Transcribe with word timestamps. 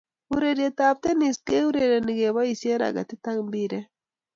Urerietab 0.35 0.97
Tennis 1.03 1.39
keurereni 1.51 2.13
keboisieen 2.19 2.79
raketit 2.83 3.23
ak 3.31 3.37
mpiret 3.47 3.87